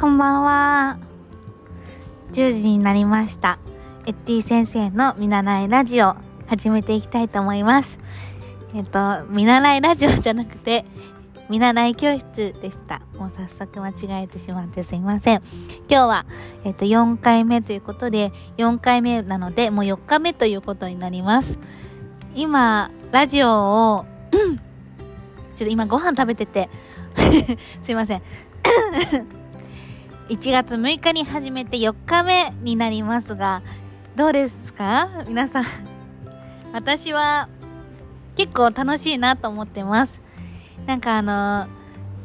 [0.00, 0.98] こんばんは。
[2.32, 3.58] 10時になりました。
[4.06, 6.16] エッティ先生の見習いラジオ
[6.46, 7.98] 始めていきたいと思います。
[8.74, 10.86] えっと、見習いラジオじゃなくて、
[11.50, 13.02] 見習い教室でした。
[13.18, 15.42] もう早速間違えてしまってすいません。
[15.86, 16.24] 今日は、
[16.64, 21.58] えっと、4回目ということで、4回目なので、もう4日目ということになります。
[22.34, 26.70] 今、ラジオを、ちょっと今ご飯食べてて、
[27.84, 28.22] すいません。
[30.30, 33.62] 1月6日に始めて4日目になりますが、
[34.14, 35.24] どうですか？
[35.26, 35.64] 皆さん。
[36.72, 37.48] 私は
[38.36, 40.20] 結構楽しいなと思ってます。
[40.86, 41.66] なんかあの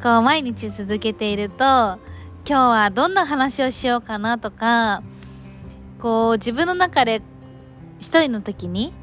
[0.04, 1.98] こう毎日続けていると、今
[2.46, 5.02] 日はどんな話をしようかなとか、
[6.00, 7.24] こう自分の中で
[8.00, 8.94] 一人の時に、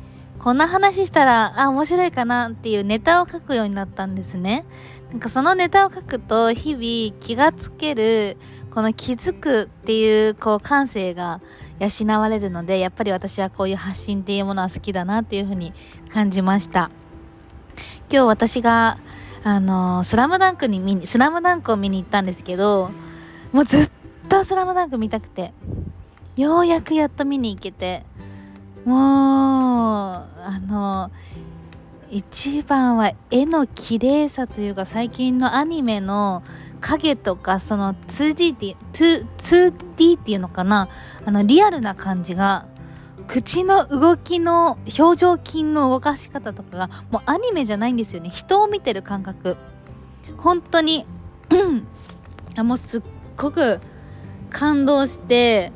[0.42, 4.65] こんな話したら、あ、面白いかなっていうネタを書くようになったんですね。
[5.12, 8.37] なんかそのネタを書くと、日々気がつける、
[8.74, 11.40] この気づくっていう、こう感性が
[11.79, 15.73] 養われるので、やっぱり私はこういう発信っていうものは好きだなっていうふうに
[16.13, 16.90] 感じました。
[18.10, 18.98] 今日私が、
[19.45, 22.90] あのスラムダンクに見に、スラムダンクを見に行ったんですけど、
[23.52, 23.90] もうずっ
[24.29, 25.52] とスラムダンク見たくて、
[26.37, 28.04] ようやくやっと見に行けて、
[28.85, 31.10] もう、あの、
[32.10, 36.42] 一番は絵の綺麗さというか最近のアニメの
[36.82, 40.88] 影とかその 2D って、2D っていうのかな。
[41.24, 42.66] あのリアルな感じが
[43.29, 48.29] 口の動きの表情筋の動かし方とかがもうアニメじゃないんですよね。
[48.29, 49.57] 人を見てる感覚。
[50.36, 51.07] 本当に
[52.62, 53.02] もうすっ
[53.38, 53.80] ごく
[54.51, 55.73] 感動して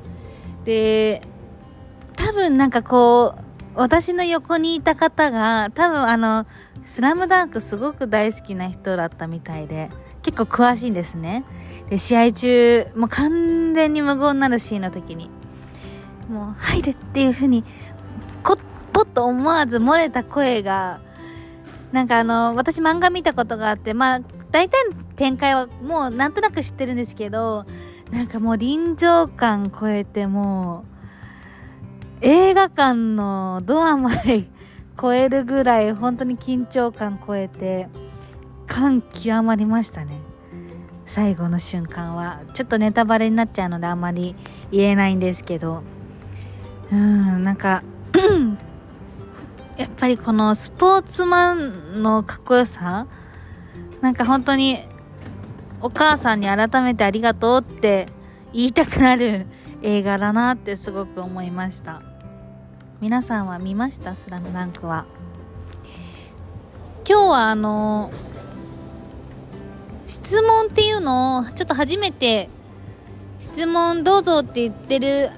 [0.65, 1.23] で
[2.17, 3.46] 多分なんかこう
[3.77, 6.47] 私の横にいた方が多分あの
[6.83, 9.91] 「スラムダンクすごく大好きな人だったみたいで
[10.23, 11.45] 結構詳しいんですね。
[11.91, 15.31] で試合中もう完全に無言になるシーンの時に
[16.29, 17.65] もう「入れ」っていう風に
[18.43, 18.57] こ
[18.93, 21.01] ポッと思わず漏れた声が
[21.93, 24.21] なんかあの私漫画見たことがあってまあ
[24.51, 27.67] 大体の展開はもうなんとなく知ってるんですけど
[28.11, 30.96] なんかもう臨場感超えてもう
[32.21, 34.45] 映画館のドアまで
[35.01, 37.89] 超えるぐらい本当に緊張感超えて
[38.67, 40.21] 感極まりましたね。
[41.07, 42.41] 最後の瞬間は。
[42.53, 44.35] ちょっとネタバレになっちゃうのであまり
[44.73, 45.83] 言えないんですけど。
[46.91, 47.83] うんなんか
[49.77, 53.07] やっぱりこのスポーツマンのかっこよさ？
[54.01, 54.81] なんか本当に
[55.81, 58.09] お母さんに改めてありがとうって
[58.53, 59.47] 言いたくなる
[59.83, 62.03] 映画だなってすごく思いました。
[63.01, 64.15] 皆さんは見ました？
[64.15, 65.05] スラムダンクは。
[67.09, 68.11] 今日はあの
[70.07, 72.49] 質問っていうのをちょっと初めて
[73.39, 75.31] 質問どうぞって言ってる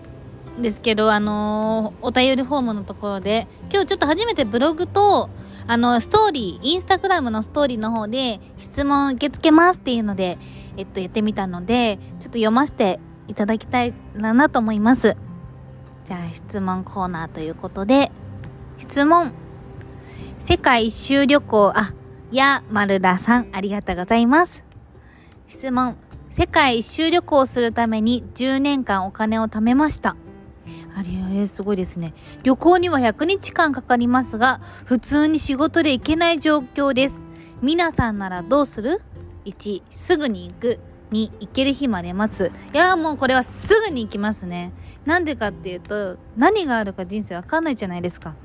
[0.58, 3.46] んですけどあのお便りフォームのところで。
[3.70, 5.28] 今日ちょっと初めてブログと
[5.66, 10.38] あのストーリーインスタグラムのストーリーの方で質問受け付けますっていうので
[10.78, 12.98] えっとやってみたのでちょっと読ませて
[13.28, 15.16] いただきたいなと思います。
[16.06, 18.10] じゃあ質問コーナーということで、
[18.76, 19.32] 質問。
[20.38, 21.92] 世界一周旅行、あ、
[22.30, 24.64] や、丸田さん、ありがとうございます。
[25.46, 25.96] 質問。
[26.30, 30.16] 世界一周旅行をするために10年間お金を貯めました。
[30.94, 32.12] あれ、えー、すごいですね。
[32.42, 37.26] 旅行には100日間かかりますが、普通に仕事で行けない状況です。
[37.62, 39.00] 皆さんならどうする
[39.44, 40.80] ?1、すぐに行く。
[41.10, 42.52] に行ける日まで待つ。
[42.72, 44.72] いやもうこれはすぐに行きますね。
[45.04, 48.36] なんでかっていうと、何があるか人生わかんないじゃないですか。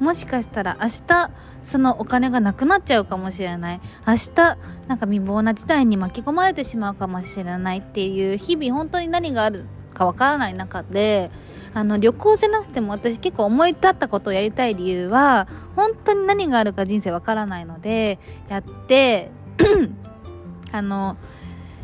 [0.00, 1.30] もしかしたら明日
[1.60, 3.80] そのお金がなくなっちゃうかもしれない。
[4.06, 11.30] 明日なんか未亡な事態に巻き込まれてしまうかもしれないっていう日々本当に何があるかわからない中で、
[11.74, 18.18] あの旅行じゃなくても私結構思い立ったことをやりたい理由は本当に何があるか人生わからないので
[18.48, 19.30] やって
[20.72, 21.16] あの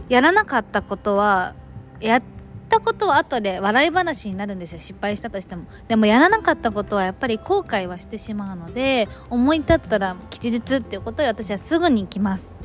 [0.09, 1.55] やらなかったことは
[2.01, 2.23] やっ
[2.69, 4.81] たことは後で笑い話になるんですよ。
[4.81, 5.65] 失敗したとしても。
[5.89, 12.59] でもやらなかったことはやっぱり後悔はしてしまうので思い立ったら吉日っていうことで私はすぐに行きます。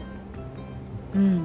[1.16, 1.42] うん。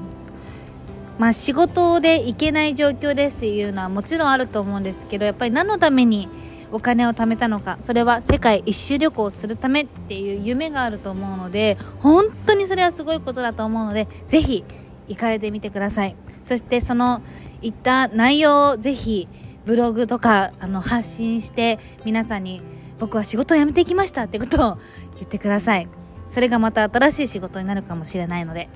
[1.18, 6.28] まあ仕事で行けない状況ですっていうのはもちろんあると思うんですけどやっぱり何のために
[6.72, 14.64] お金を貯めたのかそれは世界一周旅行をするためっていう夢があると思うので本当にそれはすごいことだと思うのでぜひ
[15.08, 16.16] 行かれてみてください。
[16.42, 17.22] そしてその
[17.60, 19.28] 言った内容をぜひ
[19.64, 22.62] ブログとかあの発信して皆さんに
[22.98, 24.78] 僕は仕事を辞めてきましたってことを
[25.14, 25.88] 言ってください。
[26.28, 28.68] それがまた新しい仕事になるかもしれないので。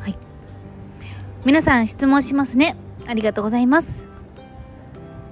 [0.00, 0.18] はい。
[1.44, 2.76] 皆さん質問しますね。
[3.06, 4.04] ありがとうございます。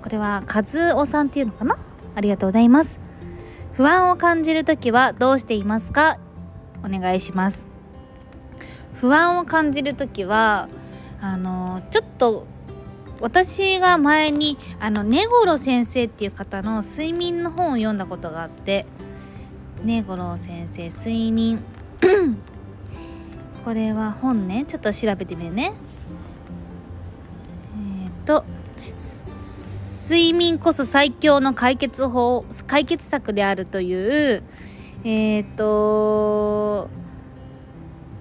[0.02, 1.76] これは和夫さんっていうのかな？
[2.14, 3.00] ありがとうございます。
[3.72, 6.18] 不安を感じるときはどうしていますか？
[6.84, 7.75] お願いします。
[9.00, 10.68] 不安を感じるときは
[11.20, 12.46] あのちょっと
[13.20, 18.86] 私が前にあの根頃先生っていう方の睡眠の本を読んだことがあって
[19.84, 21.62] 根頃先生睡眠
[23.64, 25.72] これは本ねちょっと調べてみるね。
[28.04, 28.44] えっ、ー、と
[30.08, 33.94] 睡眠こそ最強の解決法解決策であるとい
[34.34, 34.44] う
[35.02, 36.45] えっ、ー、と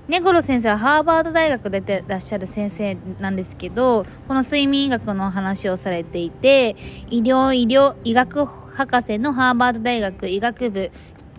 [0.08, 6.76] 根頃先生はハーバード大学出てらっしゃる先生なんですけどこの睡眠医学の話をされていて
[7.10, 10.92] 医療医療医学博士のハーバード大学医学部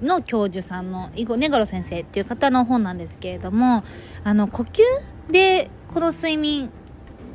[0.02, 3.84] の教授さんの根頃先生っていう方の本なんですけれども
[4.24, 4.82] あの呼吸
[5.30, 6.70] でこの睡眠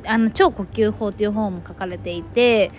[0.04, 2.70] あの超呼吸法っていう本も書かれていて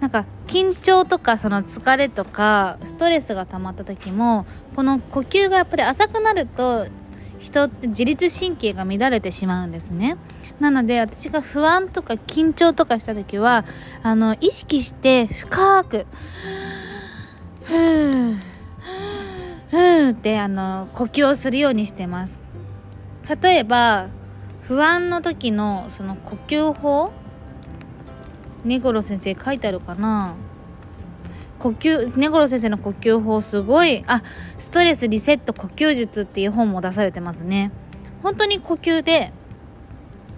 [0.00, 4.44] なんか緊張とかその疲れとかストレスが溜まった時も
[4.74, 6.88] この呼吸がやっぱり浅くなると
[7.38, 10.16] 人って自律神経が乱れてしまうんですね。
[10.60, 13.64] なので私が不安とか緊張とかした時は、
[14.02, 16.06] あの、意識して深く、
[17.62, 18.34] ふー、
[19.68, 22.42] ふーってあの、呼吸をするようにしてます。
[23.42, 24.08] 例えば、
[24.62, 27.12] 不安の時のその呼吸法？
[28.64, 30.34] 根頃先生書いてあるかな？
[31.58, 34.22] 呼吸根頃先生の呼吸法すごいあ
[34.58, 37.70] ストレスリセット呼吸術っていう本も出されてますね。
[38.22, 39.32] 本当に呼吸で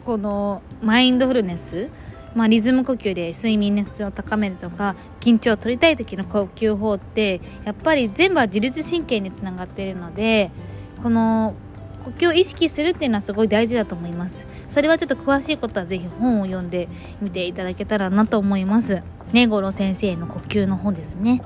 [0.05, 1.91] このマインドフルネス
[2.35, 10.51] まあ、リズム呼吸で睡眠の質を高めるとか緊張を取りたい時の呼吸法ってやっぱり全部は自律神経につながっているので
[11.03, 11.55] この
[12.05, 14.47] 呼吸を意識するっていうのはすごい大事だと思います。
[14.69, 16.89] それはちょっと詳しいことは是非本を読んで
[17.21, 19.03] みていただけたらなと思います。
[19.33, 21.43] 根頃先生の呼吸の本ですね。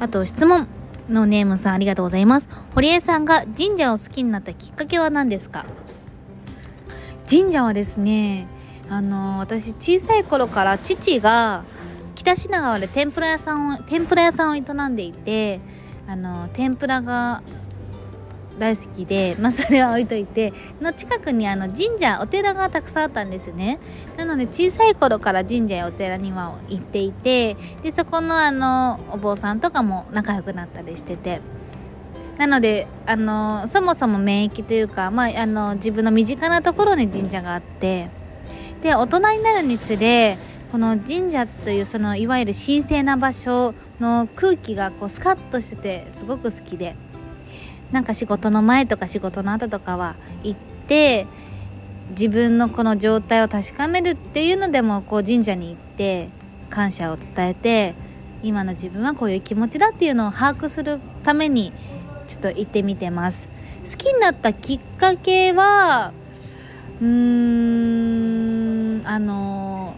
[0.00, 0.66] あと質問
[1.08, 2.48] のネームさんありがとうございます。
[2.74, 5.66] 堀江さんが神社を好きになったきっかけは何ですか？
[7.28, 8.46] 神社はですね
[8.88, 11.64] あの私小さい頃から父が
[12.14, 15.60] 北品川で天ぷら屋さんを天ぷら屋さんを営んでいて
[16.06, 17.42] あの天ぷらが
[18.62, 23.80] 大好きで、まあ、それは置いといての近くにあの神社お寺がたくさんあったんですね。
[24.16, 31.40] なので小さい頃から神社やお寺には行っていてでそこのあのお坊さんとかも仲良くなったりしてて。
[32.38, 38.08] なのであのそもそも免疫というか、まあ、あの自分の身近なところに神社があって
[38.80, 40.38] で大人になるにつれ
[40.72, 46.96] この神社というそのいわゆる神聖な場所の空気がこうスカッとしててすごく好きで。
[47.92, 51.26] なんか仕事の前とか仕事の後とかは行って
[52.10, 56.28] 自分のこの状態を確かめるっていうのでもこう神社に行って
[56.70, 57.94] 感謝を伝えて
[58.42, 61.72] 今の自分はこういう気持ちだっていうのを把握するために
[62.26, 63.48] ちょっと行ってみてます。
[63.84, 66.12] 好きになったきっかけは
[67.00, 69.96] うーんあの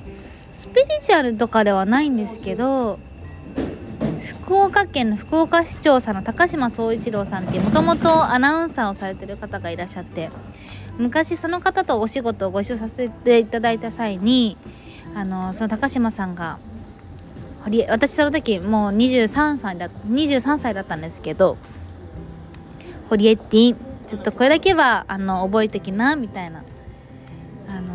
[0.52, 2.99] スピリチュアルとかではないんですけど
[4.25, 10.31] 福岡県の福岡市長さんの高島総一郎さんってもともとアナウンサーをされてる方がいらっしゃって
[10.98, 14.56] 昔その方とお仕事をご一緒させていただいた際に
[15.15, 16.58] あのその高島さんが
[17.89, 21.58] 私その時もう23歳だ23歳だったんですけど
[23.10, 26.63] 「ホリエッティちょっとこれだけはあの覚えてきな」みたいな。
[27.69, 27.93] あの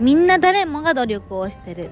[0.00, 1.90] みんな誰もが努力をしてる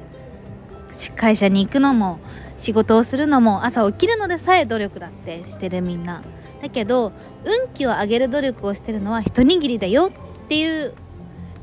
[1.16, 2.20] 会社に行くのも
[2.56, 6.22] 仕事をするのも朝起きるのでさえ努力だってしてるみんな。
[6.62, 7.12] だけど
[7.44, 10.10] 運気を上げる努力をしてるのは一握りだよ
[10.44, 10.94] っていう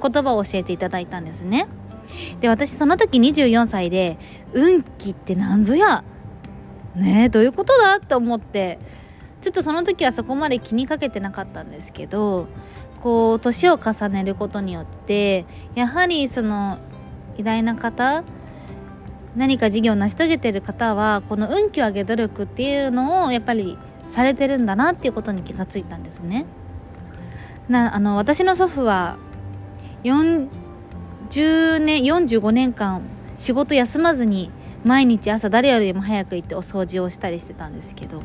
[0.01, 1.67] 言葉を教えていただいたんですね。
[2.39, 4.17] で私その時24歳で
[4.53, 6.03] 運気って何ぞや？
[6.95, 8.79] ねえどういうことだって思って。
[9.41, 12.45] ちょっとその時はそこまで気にかけてなかったんですけど
[13.01, 16.77] こう年を重ねることによってやはりその
[17.37, 18.23] 偉大な方
[19.35, 23.77] 何か事業を成し遂げてる方はこの運気を上げ努力っていうのをやっぱり
[24.09, 26.45] されてるんだなっていうことに気がついたんですね。
[27.69, 29.17] なあの私の祖父は
[30.03, 30.49] 40
[31.79, 33.01] 年45年間
[33.37, 34.51] 仕事休まずに
[34.83, 38.21] 毎日朝誰よりも早く行ってお掃除をしたりしてたんですけど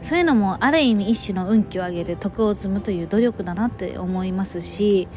[0.00, 5.08] そういうのもある意味一種の運気を上げる徳を積むという努力だなって思いますし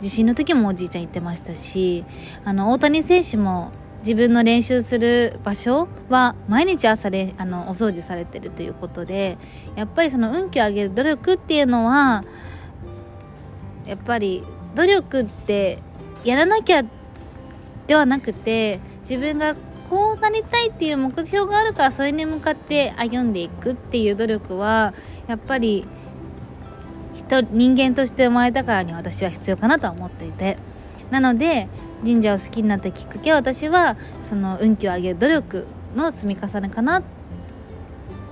[0.00, 2.04] 地震の時もおじいちゃん言ってましたし
[2.44, 3.70] あの大谷選手も
[4.06, 9.36] 自分の練習する場所は毎日朝れあのお掃除されてるということで
[9.74, 12.22] やっぱりその運気を上げる努力っていうのは
[13.84, 14.44] やっぱり
[14.76, 15.80] 努力って
[16.22, 16.84] やらなきゃ
[17.88, 19.56] ではなくて自分が
[19.90, 24.94] こうなりたいっていう目標があるからそれに向かって歩んでいくっていう努力は
[25.26, 25.84] やっぱり
[27.12, 30.58] 人人間として生まれたからに私は必要かなとは思っていて。
[31.10, 31.68] なので
[32.04, 37.02] 神社を好きになったきっかけは私はその運気を上げる努力の積み重ねかな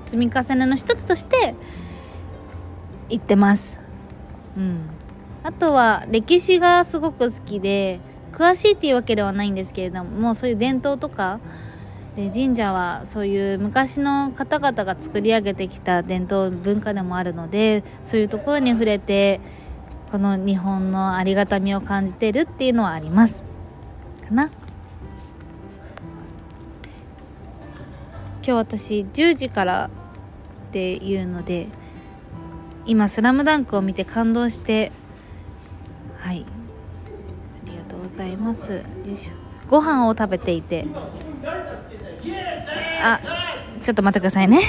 [0.07, 1.55] 積み重ねの一つとして
[3.09, 3.81] 言ってます。
[4.57, 4.91] うん。
[5.43, 8.01] あとは歴史がすごく好きで
[8.33, 11.39] 詳しいっていうわけではないんですけれどもそういう伝統とか
[12.17, 19.41] で神社はそういう昔の方々が作り上げてきた伝統文化でもあるのでそういうところに触れて
[20.15, 23.43] この日本のありがたみを感じてるっていうのはあります。
[24.25, 24.45] かな？
[24.45, 24.53] 今
[28.45, 29.91] 日私10時から
[30.69, 31.67] っていうので
[32.87, 34.93] 今「スラムダンクを見て感動して
[36.21, 36.47] はい。
[37.67, 38.71] ありがとうございます。
[38.73, 39.33] よいしょ。
[39.69, 40.87] ご飯を食べていて。
[43.03, 43.19] あ
[43.83, 44.61] ちょっと待ってくださいね。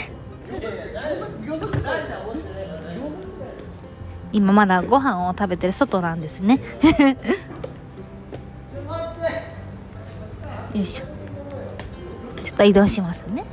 [4.35, 6.59] 今まだご飯を食べてる外なんですね。
[10.75, 11.05] よいしょ。
[12.43, 13.45] ちょっと移動しますね。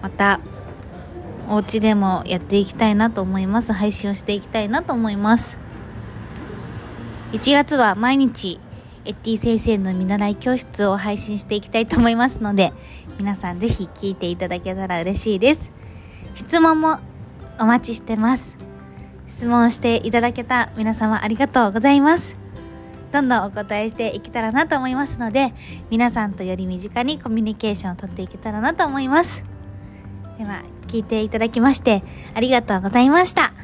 [0.00, 0.40] また
[1.50, 3.74] お家でもやっていきたいなと思います。
[3.74, 5.58] 配信をしていきたいなと思います。
[7.32, 8.58] 1月は毎日
[9.04, 12.72] エッティ先生の見習い教室を配信していきたいと思いますので
[13.18, 15.75] 皆さんぜひ聞いていただけたら嬉しいです。
[16.36, 17.00] 質問も
[17.58, 18.58] お待ちしてます。
[19.26, 22.36] 質問していただけた皆様ありがとうございます。
[23.10, 25.54] どんどんお答えしていけたらなと思いますので
[25.90, 29.44] 皆さんとより身近にコミュニケーションをとっていけたらなと思います。
[30.38, 32.02] では聞いていただきまして
[32.34, 33.54] ありがとうございました。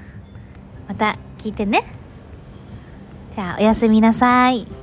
[0.89, 1.83] また聞いてね。
[3.35, 4.82] じゃあおやすみなさい。